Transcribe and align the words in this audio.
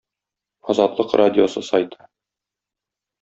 "Азатлык" 0.69 1.11
радиосы 1.21 1.61
сайты 1.69 2.01